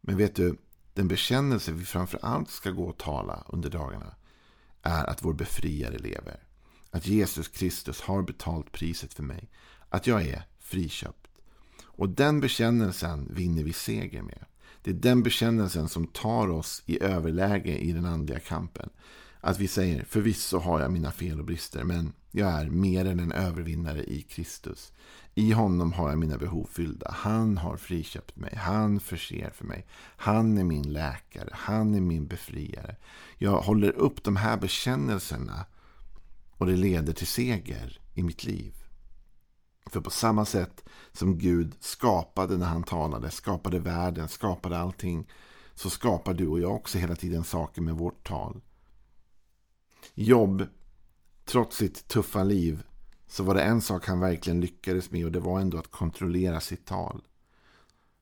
Men 0.01 0.18
vet 0.18 0.36
du, 0.36 0.58
den 0.94 1.08
bekännelse 1.08 1.72
vi 1.72 1.86
framför 1.86 2.20
allt 2.22 2.50
ska 2.50 2.72
gå 2.72 2.84
och 2.84 2.98
tala 2.98 3.44
under 3.48 3.70
dagarna 3.70 4.16
är 4.82 5.06
att 5.06 5.24
vår 5.24 5.34
befriare 5.34 5.98
lever. 5.98 6.44
Att 6.92 7.08
Jesus 7.08 7.48
Kristus 7.48 8.01
har 8.01 8.22
betalt 8.22 8.72
priset 8.72 9.13
för 9.13 9.24
mig. 9.24 9.50
Att 9.89 10.08
jag 10.08 10.28
är 10.28 10.44
friköpt. 10.60 11.28
Och 12.00 12.10
den 12.10 12.39
bekännelsen 12.39 13.27
vinner 13.34 13.63
vi 13.63 13.74
seger 13.74 14.22
med. 14.22 14.46
Det 14.82 14.89
är 14.89 14.96
den 14.96 15.24
bekännelsen 15.24 15.89
som 15.89 16.08
tar 16.08 16.50
oss 16.50 16.84
i 16.86 17.03
överläge 17.03 17.77
i 17.77 17.91
den 17.91 18.06
andliga 18.06 18.39
kampen. 18.39 18.89
Att 19.41 19.60
vi 19.60 19.68
säger 19.68 20.03
förvisso 20.03 20.58
har 20.58 20.79
jag 20.79 20.91
mina 20.91 21.12
fel 21.12 21.39
och 21.39 21.46
brister 21.46 21.84
men 21.84 22.13
jag 22.32 22.51
är 22.51 22.70
mer 22.70 23.06
än 23.06 23.20
en 23.20 23.32
övervinnare 23.32 24.03
i 24.03 24.22
Kristus. 24.22 24.91
I 25.36 25.51
honom 25.51 25.94
har 25.94 26.10
jag 26.10 26.20
mina 26.20 26.38
behov 26.38 26.70
fyllda. 26.72 27.12
Han 27.12 27.58
har 27.58 27.77
friköpt 27.77 28.36
mig. 28.36 28.56
Han 28.56 29.00
förser 29.00 29.50
för 29.50 29.65
mig. 29.65 29.86
Han 30.18 30.58
är 30.58 30.63
min 30.63 30.94
läkare. 30.94 31.50
Han 31.51 31.96
är 31.96 32.01
min 32.01 32.27
befriare. 32.27 32.96
Jag 33.38 33.62
håller 33.62 33.91
upp 33.91 34.24
de 34.24 34.36
här 34.36 34.58
bekännelserna 34.58 35.65
och 36.51 36.65
det 36.65 36.75
leder 36.75 37.13
till 37.13 37.27
seger 37.27 38.00
i 38.13 38.24
mitt 38.24 38.44
liv. 38.44 38.74
För 39.89 40.01
på 40.01 40.10
samma 40.10 40.46
sätt 40.46 40.84
som 41.12 41.38
Gud 41.38 41.75
skapade 41.79 42.58
när 42.58 42.65
han 42.65 42.84
talade, 42.84 43.31
skapade 43.31 43.79
världen, 43.79 44.27
skapade 44.27 44.77
allting, 44.77 45.27
så 45.75 45.89
skapar 45.89 46.34
du 46.34 46.48
och 46.48 46.60
jag 46.60 46.75
också 46.75 46.98
hela 46.98 47.15
tiden 47.15 47.43
saker 47.43 47.81
med 47.81 47.96
vårt 47.96 48.27
tal. 48.27 48.62
Jobb, 50.13 50.67
trots 51.46 51.77
sitt 51.77 52.08
tuffa 52.08 52.43
liv, 52.43 52.84
så 53.27 53.43
var 53.43 53.55
det 53.55 53.62
en 53.62 53.81
sak 53.81 54.08
han 54.08 54.19
verkligen 54.19 54.62
lyckades 54.62 55.12
med 55.12 55.25
och 55.25 55.31
det 55.31 55.39
var 55.39 55.60
ändå 55.60 55.77
att 55.77 55.91
kontrollera 55.91 56.60
sitt 56.60 56.86
tal. 56.86 57.22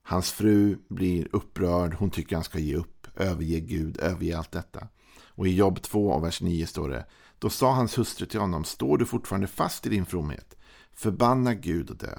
Hans 0.02 0.30
fru 0.30 0.78
blir 0.88 1.28
upprörd, 1.32 1.94
hon 1.94 2.10
tycker 2.10 2.36
han 2.36 2.44
ska 2.44 2.58
ge 2.58 2.74
upp, 2.74 3.06
överge 3.14 3.60
Gud, 3.60 3.98
överge 4.00 4.38
allt 4.38 4.52
detta. 4.52 4.88
Och 5.26 5.46
i 5.46 5.54
jobb 5.54 5.82
2 5.82 6.12
av 6.12 6.22
vers 6.22 6.40
9 6.40 6.66
står 6.66 6.88
det 6.88 7.06
Då 7.38 7.50
sa 7.50 7.72
hans 7.72 7.98
hustru 7.98 8.26
till 8.26 8.40
honom, 8.40 8.64
står 8.64 8.98
du 8.98 9.06
fortfarande 9.06 9.46
fast 9.46 9.86
i 9.86 9.88
din 9.88 10.06
fromhet? 10.06 10.57
Förbanna 10.98 11.54
Gud 11.54 11.90
och 11.90 11.96
dö. 11.96 12.18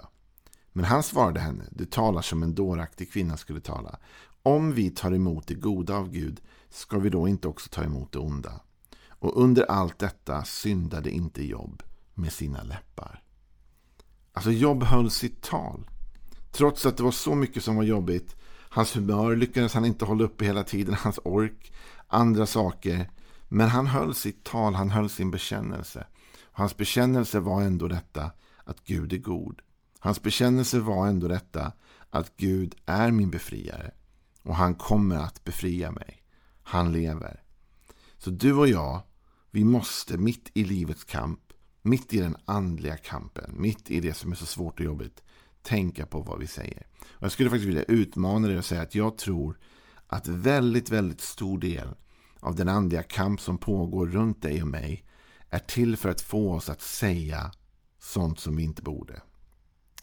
Men 0.72 0.86
han 0.86 1.04
svarade 1.04 1.40
henne, 1.40 1.64
du 1.72 1.86
talar 1.86 2.22
som 2.22 2.44
en 2.44 2.56
dåraktig 2.56 3.12
kvinna 3.12 3.38
skulle 3.38 3.60
tala. 3.60 4.00
Om 4.44 4.74
vi 4.74 4.90
tar 4.90 5.12
emot 5.12 5.48
det 5.48 5.54
goda 5.54 5.96
av 5.96 6.10
Gud, 6.12 6.42
ska 6.70 7.00
vi 7.00 7.10
då 7.10 7.28
inte 7.28 7.48
också 7.48 7.70
ta 7.70 7.84
emot 7.84 8.12
det 8.12 8.20
onda? 8.20 8.62
Och 9.10 9.42
under 9.42 9.64
allt 9.72 10.00
detta 10.00 10.44
syndade 10.44 11.12
inte 11.12 11.44
Jobb 11.44 11.84
med 12.14 12.34
sina 12.34 12.64
läppar. 12.64 13.24
Alltså 14.34 14.52
Jobb 14.52 14.84
höll 14.84 15.12
sitt 15.12 15.42
tal. 15.42 15.90
Trots 16.52 16.86
att 16.86 16.98
det 16.98 17.04
var 17.04 17.12
så 17.12 17.36
mycket 17.36 17.64
som 17.64 17.76
var 17.76 17.84
jobbigt. 17.84 18.36
Hans 18.70 18.96
humör 18.96 19.36
lyckades 19.36 19.74
han 19.74 19.86
inte 19.86 20.06
hålla 20.06 20.24
uppe 20.24 20.46
hela 20.46 20.64
tiden. 20.64 20.94
Hans 20.94 21.20
ork, 21.24 21.74
andra 22.08 22.46
saker. 22.46 23.12
Men 23.48 23.70
han 23.70 23.88
höll 23.88 24.16
sitt 24.16 24.44
tal, 24.44 24.76
han 24.76 24.90
höll 24.90 25.10
sin 25.10 25.32
bekännelse. 25.32 26.08
Hans 26.52 26.78
bekännelse 26.78 27.40
var 27.40 27.62
ändå 27.62 27.88
detta 27.88 28.32
att 28.70 28.86
Gud 28.86 29.14
är 29.14 29.18
god. 29.18 29.62
Hans 30.00 30.22
bekännelse 30.22 30.80
var 30.80 31.08
ändå 31.08 31.28
detta 31.28 31.72
att 32.10 32.38
Gud 32.38 32.76
är 32.86 33.12
min 33.12 33.30
befriare. 33.30 33.92
Och 34.44 34.56
han 34.56 34.76
kommer 34.76 35.16
att 35.16 35.44
befria 35.44 35.92
mig. 35.92 36.24
Han 36.64 36.92
lever. 36.92 37.44
Så 38.18 38.30
du 38.30 38.54
och 38.54 38.68
jag, 38.68 39.02
vi 39.52 39.64
måste 39.64 40.18
mitt 40.18 40.52
i 40.54 40.64
livets 40.64 41.04
kamp, 41.04 41.40
mitt 41.82 42.14
i 42.14 42.20
den 42.20 42.36
andliga 42.46 42.98
kampen, 42.98 43.54
mitt 43.58 43.92
i 43.92 44.00
det 44.00 44.14
som 44.14 44.32
är 44.32 44.36
så 44.36 44.46
svårt 44.46 44.80
och 44.80 44.86
jobbigt, 44.86 45.24
tänka 45.62 46.06
på 46.06 46.22
vad 46.22 46.40
vi 46.40 46.48
säger. 46.48 46.88
Och 47.02 47.24
jag 47.24 47.32
skulle 47.32 47.50
faktiskt 47.50 47.68
vilja 47.68 47.84
utmana 47.84 48.48
dig 48.48 48.58
och 48.58 48.66
säga 48.66 48.82
att 48.82 48.96
jag 48.96 49.18
tror 49.18 49.60
att 50.08 50.28
väldigt, 50.28 50.90
väldigt 50.90 51.22
stor 51.22 51.60
del 51.60 51.88
av 52.40 52.56
den 52.56 52.70
andliga 52.70 53.04
kamp 53.04 53.42
som 53.42 53.58
pågår 53.58 54.08
runt 54.08 54.42
dig 54.42 54.62
och 54.62 54.68
mig 54.68 55.06
är 55.50 55.60
till 55.60 55.98
för 55.98 56.10
att 56.10 56.22
få 56.22 56.54
oss 56.54 56.70
att 56.70 56.82
säga 56.82 57.52
sånt 58.00 58.40
som 58.40 58.56
vi 58.56 58.64
inte 58.64 58.82
borde. 58.82 59.22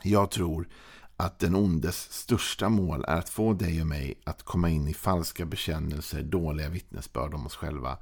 Jag 0.02 0.30
tror 0.30 0.68
att 1.16 1.38
den 1.38 1.54
ondes 1.54 2.12
största 2.12 2.68
mål 2.68 3.04
är 3.08 3.16
att 3.16 3.28
få 3.28 3.52
dig 3.52 3.80
och 3.80 3.86
mig 3.86 4.20
att 4.24 4.42
komma 4.42 4.68
in 4.68 4.88
i 4.88 4.94
falska 4.94 5.44
bekännelser, 5.46 6.22
dåliga 6.22 6.68
vittnesbörd 6.68 7.34
om 7.34 7.46
oss 7.46 7.56
själva 7.56 7.98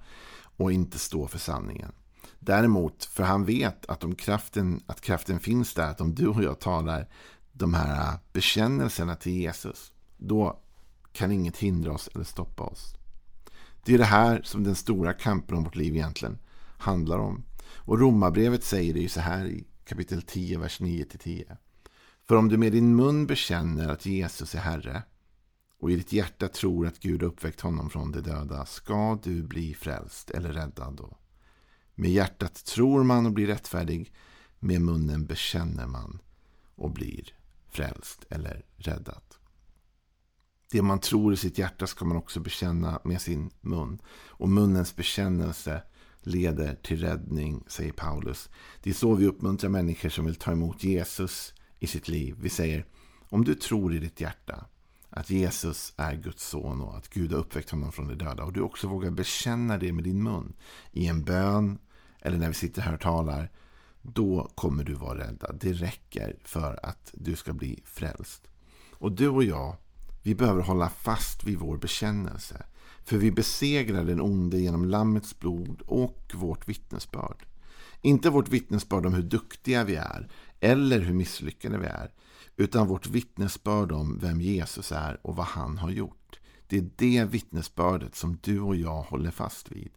och 0.57 0.73
inte 0.73 0.99
stå 0.99 1.27
för 1.27 1.39
sanningen. 1.39 1.93
Däremot, 2.39 3.05
för 3.05 3.23
han 3.23 3.45
vet 3.45 3.87
att, 3.87 4.05
om 4.05 4.15
kraften, 4.15 4.83
att 4.87 5.01
kraften 5.01 5.41
finns 5.41 5.75
där, 5.75 5.91
att 5.91 6.01
om 6.01 6.15
du 6.15 6.27
och 6.27 6.43
jag 6.43 6.59
talar 6.61 7.09
de 7.53 7.75
här 7.75 8.19
bekännelserna 8.33 9.17
till 9.17 9.33
Jesus, 9.33 9.93
då 10.17 10.61
kan 11.13 11.33
inget 11.33 11.57
hindra 11.57 11.93
oss 11.93 12.09
eller 12.15 12.25
stoppa 12.25 12.63
oss. 12.63 12.95
Det 13.85 13.95
är 13.95 13.99
det 13.99 14.05
här 14.05 14.43
som 14.45 14.65
den 14.65 14.75
stora 14.75 15.13
kampen 15.13 15.57
om 15.57 15.65
vårt 15.65 15.77
liv 15.77 15.95
egentligen 15.95 16.39
handlar 16.79 17.19
om. 17.19 17.45
Och 17.77 18.01
Romarbrevet 18.01 18.65
säger 18.65 18.95
det 18.95 19.01
ju 19.01 19.09
så 19.09 19.21
här 19.21 19.47
i 19.47 19.65
kapitel 19.85 20.23
10, 20.23 20.59
vers 20.59 20.81
9-10. 20.81 21.57
För 22.25 22.37
om 22.37 22.49
du 22.49 22.57
med 22.57 22.73
din 22.73 22.97
mun 22.97 23.27
bekänner 23.27 23.89
att 23.89 24.07
Jesus 24.07 24.55
är 24.55 24.59
Herre 24.59 25.03
och 25.79 25.91
i 25.91 25.97
ditt 25.97 26.13
hjärta 26.13 26.49
tror 26.49 26.87
att 26.87 27.01
Gud 27.01 27.23
uppväckt 27.23 27.61
honom 27.61 27.91
från 27.91 28.13
de 28.13 28.21
döda 28.21 28.67
ska 28.67 29.19
du 29.23 29.43
bli 29.43 29.75
frälst 29.75 30.31
eller 30.31 30.53
räddad 30.53 30.95
då. 30.95 31.17
Med 31.95 32.11
hjärtat 32.11 32.65
tror 32.65 33.05
man 33.05 33.27
och 33.27 33.33
blir 33.33 33.47
rättfärdig, 33.47 34.13
med 34.59 34.81
munnen 34.81 35.27
bekänner 35.27 35.87
man 35.87 36.19
och 36.75 36.91
blir 36.91 37.35
frälst 37.69 38.25
eller 38.31 38.65
räddad. 38.77 39.23
Det 40.71 40.83
man 40.83 41.01
tror 41.01 41.33
i 41.33 41.37
sitt 41.37 41.59
hjärta 41.59 41.87
ska 41.87 42.05
man 42.05 42.17
också 42.17 42.41
bekänna 42.41 43.01
med 43.05 43.21
sin 43.21 43.51
mun. 43.61 43.99
Och 44.29 44.49
munnens 44.49 44.97
bekännelse 44.97 45.83
leder 46.27 46.75
till 46.75 47.01
räddning, 47.01 47.65
säger 47.67 47.93
Paulus. 47.93 48.51
Det 48.83 48.91
är 48.91 48.95
så 48.95 49.15
vi 49.15 49.27
uppmuntrar 49.27 49.71
människor 49.71 50.09
som 50.09 50.25
vill 50.25 50.35
ta 50.35 50.53
emot 50.53 50.85
Jesus 50.85 51.55
i 51.79 51.87
sitt 51.87 52.09
liv. 52.09 52.37
Vi 52.41 52.49
säger, 52.49 52.87
om 53.29 53.45
du 53.45 53.55
tror 53.55 53.95
i 53.95 53.99
ditt 53.99 54.21
hjärta 54.21 54.67
att 55.11 55.31
Jesus 55.31 55.93
är 55.97 56.17
Guds 56.17 56.49
son 56.49 56.81
och 56.81 56.97
att 56.97 57.09
Gud 57.09 57.33
har 57.33 57.39
uppväckt 57.39 57.71
honom 57.71 57.93
från 57.93 58.09
de 58.09 58.15
döda 58.15 58.45
och 58.45 58.53
du 58.53 58.61
också 58.61 58.89
vågar 58.89 59.11
bekänna 59.11 59.79
det 59.79 59.93
med 59.93 60.05
din 60.05 60.23
mun 60.23 60.53
i 60.93 61.07
en 61.07 61.25
bön 61.25 61.79
eller 62.21 62.39
när 62.39 62.49
vi 62.49 62.55
sitter 62.55 62.83
här 62.83 62.95
och 62.95 63.01
talar, 63.01 63.51
då 64.03 64.51
kommer 64.55 64.85
du 64.85 64.95
vara 64.95 65.19
räddad. 65.19 65.59
Det 65.61 65.73
räcker 65.73 66.37
för 66.45 66.81
att 66.83 67.11
du 67.13 67.37
ska 67.37 67.53
bli 67.53 67.83
frälst. 67.85 68.49
Och 68.93 69.13
du 69.13 69.29
och 69.29 69.45
jag, 69.45 69.77
vi 70.23 70.35
behöver 70.35 70.63
hålla 70.63 70.89
fast 70.89 71.45
vid 71.45 71.59
vår 71.59 71.79
bekännelse. 71.79 72.67
För 73.05 73.17
vi 73.17 73.31
besegrar 73.31 74.05
den 74.05 74.21
onde 74.21 74.59
genom 74.59 74.85
Lammets 74.85 75.39
blod 75.39 75.83
och 75.87 76.33
vårt 76.35 76.69
vittnesbörd. 76.69 77.47
Inte 78.01 78.31
vårt 78.31 78.49
vittnesbörd 78.49 79.07
om 79.07 79.15
hur 79.15 79.23
duktiga 79.23 79.85
vi 79.85 79.97
är 79.97 80.29
eller 80.61 81.01
hur 81.01 81.15
misslyckade 81.15 81.79
vi 81.79 81.87
är. 81.87 82.13
Utan 82.57 82.87
vårt 82.87 83.07
vittnesbörd 83.07 83.93
om 83.93 84.19
vem 84.19 84.41
Jesus 84.41 84.93
är 84.93 85.27
och 85.27 85.37
vad 85.37 85.47
han 85.47 85.79
har 85.79 85.91
gjort. 85.91 86.39
Det 86.67 86.79
är 86.79 86.91
det 86.97 87.25
vittnesbördet 87.25 88.15
som 88.15 88.39
du 88.43 88.61
och 88.61 88.77
jag 88.77 89.03
håller 89.03 89.31
fast 89.31 89.73
vid. 89.73 89.91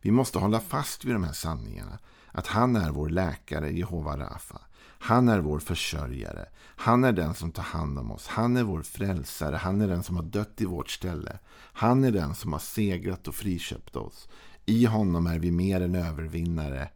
Vi 0.00 0.10
måste 0.10 0.38
hålla 0.38 0.60
fast 0.60 1.04
vid 1.04 1.14
de 1.14 1.24
här 1.24 1.32
sanningarna. 1.32 1.98
Att 2.32 2.46
han 2.46 2.76
är 2.76 2.90
vår 2.90 3.08
läkare, 3.08 3.70
Jehova 3.70 4.18
Rafa. 4.18 4.60
Han 5.04 5.28
är 5.28 5.40
vår 5.40 5.58
försörjare. 5.58 6.46
Han 6.58 7.04
är 7.04 7.12
den 7.12 7.34
som 7.34 7.52
tar 7.52 7.62
hand 7.62 7.98
om 7.98 8.10
oss. 8.10 8.26
Han 8.26 8.56
är 8.56 8.62
vår 8.62 8.82
frälsare. 8.82 9.56
Han 9.56 9.80
är 9.80 9.88
den 9.88 10.02
som 10.02 10.16
har 10.16 10.22
dött 10.22 10.60
i 10.60 10.64
vårt 10.64 10.90
ställe. 10.90 11.38
Han 11.54 12.04
är 12.04 12.10
den 12.10 12.34
som 12.34 12.52
har 12.52 12.60
segrat 12.60 13.28
och 13.28 13.34
friköpt 13.34 13.96
oss. 13.96 14.28
I 14.66 14.84
honom 14.84 15.26
är 15.26 15.38
vi 15.38 15.50
mer 15.50 15.80
än 15.80 15.94
övervinnare. 15.94 16.90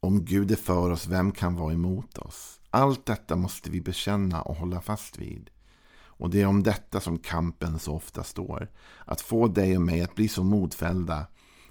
Om 0.00 0.24
Gud 0.24 0.50
är 0.50 0.56
för 0.56 0.90
oss, 0.90 1.06
vem 1.06 1.32
kan 1.32 1.56
vara 1.56 1.72
emot 1.72 2.18
oss? 2.18 2.60
Allt 2.70 3.06
detta 3.06 3.36
måste 3.36 3.70
vi 3.70 3.80
bekänna 3.80 4.42
och 4.42 4.56
hålla 4.56 4.80
fast 4.80 5.18
vid. 5.18 5.50
Och 6.04 6.30
det 6.30 6.42
är 6.42 6.46
om 6.46 6.62
detta 6.62 7.00
som 7.00 7.18
kampen 7.18 7.78
så 7.78 7.94
ofta 7.94 8.24
står. 8.24 8.68
Att 9.04 9.20
få 9.20 9.48
dig 9.48 9.76
och 9.76 9.82
mig 9.82 10.02
att 10.02 10.14
bli 10.14 10.28
så 10.28 10.42
modfällda 10.44 11.26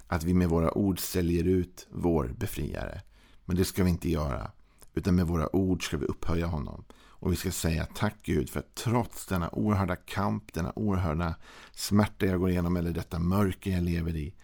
att 0.06 0.24
vi 0.24 0.34
med 0.34 0.48
våra 0.48 0.78
ord 0.78 1.00
säljer 1.00 1.44
ut 1.44 1.86
vår 1.90 2.34
befriare. 2.38 3.02
Men 3.44 3.56
det 3.56 3.64
ska 3.64 3.84
vi 3.84 3.90
inte 3.90 4.10
göra. 4.10 4.50
Utan 4.96 5.14
med 5.14 5.26
våra 5.26 5.56
ord 5.56 5.86
ska 5.86 5.96
vi 5.96 6.06
upphöja 6.06 6.46
honom. 6.46 6.84
Och 6.94 7.32
vi 7.32 7.36
ska 7.36 7.50
säga 7.50 7.86
tack 7.94 8.16
Gud 8.22 8.50
för 8.50 8.60
att 8.60 8.74
trots 8.74 9.26
denna 9.26 9.50
oerhörda 9.50 9.96
kamp, 9.96 10.52
denna 10.52 10.72
oerhörda 10.76 11.34
smärta 11.72 12.26
jag 12.26 12.40
går 12.40 12.50
igenom 12.50 12.76
eller 12.76 12.90
detta 12.90 13.18
mörker 13.18 13.70
jag 13.70 13.82
lever 13.82 14.16
i. 14.16 14.34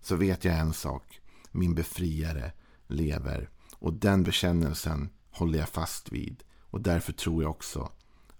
Så 0.00 0.16
vet 0.16 0.44
jag 0.44 0.58
en 0.58 0.72
sak. 0.72 1.20
Min 1.50 1.74
befriare 1.74 2.52
lever. 2.86 3.48
Och 3.78 3.92
den 3.92 4.22
bekännelsen 4.22 5.08
håller 5.30 5.58
jag 5.58 5.68
fast 5.68 6.12
vid. 6.12 6.42
Och 6.60 6.80
därför 6.80 7.12
tror 7.12 7.42
jag 7.42 7.50
också 7.50 7.92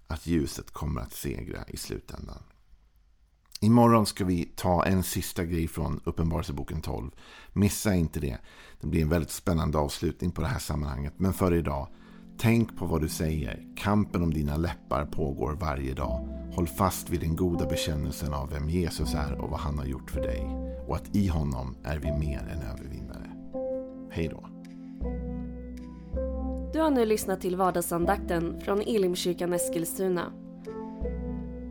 att 0.07 0.27
ljuset 0.27 0.71
kommer 0.71 1.01
att 1.01 1.13
segra 1.13 1.63
i 1.67 1.77
slutändan. 1.77 2.43
Imorgon 3.63 4.05
ska 4.05 4.25
vi 4.25 4.45
ta 4.55 4.85
en 4.85 5.03
sista 5.03 5.43
grej 5.43 5.67
från 5.67 6.01
Uppenbarelseboken 6.03 6.81
12. 6.81 7.11
Missa 7.53 7.95
inte 7.95 8.19
det. 8.19 8.37
Det 8.81 8.87
blir 8.87 9.01
en 9.01 9.09
väldigt 9.09 9.31
spännande 9.31 9.77
avslutning 9.77 10.31
på 10.31 10.41
det 10.41 10.47
här 10.47 10.59
sammanhanget. 10.59 11.13
Men 11.17 11.33
för 11.33 11.53
idag, 11.53 11.87
tänk 12.37 12.77
på 12.77 12.85
vad 12.85 13.01
du 13.01 13.09
säger. 13.09 13.63
Kampen 13.77 14.21
om 14.23 14.33
dina 14.33 14.57
läppar 14.57 15.05
pågår 15.05 15.53
varje 15.53 15.93
dag. 15.93 16.29
Håll 16.55 16.67
fast 16.67 17.09
vid 17.09 17.19
den 17.19 17.35
goda 17.35 17.65
bekännelsen 17.65 18.33
av 18.33 18.49
vem 18.49 18.69
Jesus 18.69 19.13
är 19.13 19.41
och 19.41 19.49
vad 19.49 19.59
han 19.59 19.77
har 19.77 19.85
gjort 19.85 20.11
för 20.11 20.21
dig. 20.21 20.47
Och 20.87 20.95
att 20.95 21.15
i 21.15 21.27
honom 21.27 21.75
är 21.83 21.97
vi 21.99 22.11
mer 22.11 22.39
än 22.39 22.61
övervinnare. 22.61 23.31
Hej 24.11 24.27
då. 24.27 24.49
Du 26.73 26.79
har 26.79 26.91
nu 26.91 27.05
lyssnat 27.05 27.41
till 27.41 27.55
vardagsandakten 27.55 28.61
från 28.61 28.81
Elimkyrkan 28.81 29.53
Eskilstuna. 29.53 30.42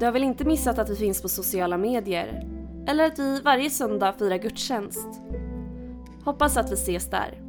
Du 0.03 0.07
har 0.07 0.13
väl 0.13 0.23
inte 0.23 0.45
missat 0.45 0.79
att 0.79 0.91
vi 0.91 0.97
finns 0.97 1.23
på 1.23 1.29
sociala 1.29 1.79
medier? 1.79 2.47
Eller 2.89 3.05
att 3.05 3.19
vi 3.19 3.41
varje 3.41 3.71
söndag 3.71 4.13
firar 4.19 4.37
gudstjänst? 4.37 5.09
Hoppas 6.25 6.57
att 6.57 6.71
vi 6.71 6.75
ses 6.75 7.11
där. 7.11 7.43